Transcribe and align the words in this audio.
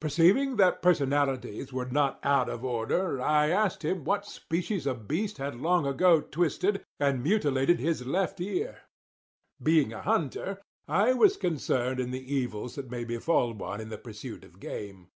Perceiving 0.00 0.56
that 0.56 0.82
personalities 0.82 1.72
were 1.72 1.86
not 1.86 2.20
out 2.22 2.50
of 2.50 2.62
order, 2.62 3.22
I 3.22 3.48
asked 3.48 3.82
him 3.82 4.04
what 4.04 4.26
species 4.26 4.86
of 4.86 5.08
beast 5.08 5.38
had 5.38 5.54
long 5.56 5.86
ago 5.86 6.20
twisted 6.20 6.84
and 7.00 7.22
mutilated 7.22 7.80
his 7.80 8.06
left 8.06 8.38
ear. 8.38 8.82
Being 9.62 9.94
a 9.94 10.02
hunter, 10.02 10.60
I 10.86 11.14
was 11.14 11.38
concerned 11.38 12.00
in 12.00 12.10
the 12.10 12.34
evils 12.34 12.74
that 12.74 12.90
may 12.90 13.04
befall 13.04 13.54
one 13.54 13.80
in 13.80 13.88
the 13.88 13.96
pursuit 13.96 14.44
of 14.44 14.60
game. 14.60 15.08